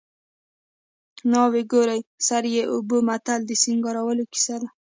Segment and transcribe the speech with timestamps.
[1.31, 1.95] ناوې ګوره
[2.27, 4.69] سر یې اوبه متل د سینګارولو کیسه ده